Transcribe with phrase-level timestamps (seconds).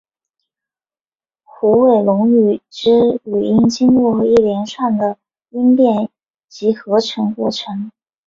[1.43, 6.09] 虎尾垄语之语音经过一连串的音变
[6.49, 7.91] 及合并过程。